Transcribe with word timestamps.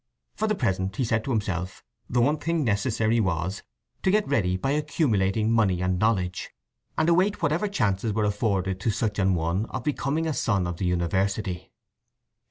For 0.33 0.47
the 0.47 0.55
present, 0.55 0.95
he 0.95 1.03
said 1.03 1.23
to 1.25 1.29
himself, 1.29 1.83
the 2.09 2.21
one 2.21 2.39
thing 2.39 2.63
necessary 2.63 3.19
was 3.19 3.61
to 4.01 4.09
get 4.09 4.27
ready 4.27 4.57
by 4.57 4.71
accumulating 4.71 5.51
money 5.51 5.79
and 5.79 5.99
knowledge, 5.99 6.49
and 6.97 7.07
await 7.07 7.43
whatever 7.43 7.67
chances 7.67 8.11
were 8.11 8.25
afforded 8.25 8.79
to 8.79 8.89
such 8.89 9.19
an 9.19 9.35
one 9.35 9.67
of 9.67 9.83
becoming 9.83 10.25
a 10.25 10.33
son 10.33 10.65
of 10.65 10.77
the 10.77 10.85
University. 10.85 11.71